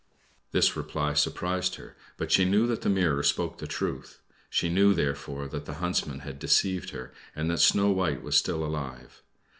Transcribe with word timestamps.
This 0.51 0.75
reply 0.75 1.13
surprised 1.13 1.75
her, 1.75 1.95
but 2.17 2.31
she 2.31 2.43
knew 2.43 2.65
that 2.65 2.81
the 2.81 2.89
mirror 2.89 3.21
spoke 3.21 3.59
the 3.59 3.67
truth. 3.67 4.19
She 4.49 4.67
knew, 4.67 4.95
therefore, 4.95 5.47
that 5.49 5.65
the 5.65 5.75
Huntsman 5.75 6.21
had 6.21 6.39
deceived 6.39 6.89
her, 6.89 7.13
and 7.35 7.51
that 7.51 7.59
Snow 7.59 7.91
White 7.91 8.23
was 8.23 8.35
still 8.35 8.65
alive. 8.65 9.21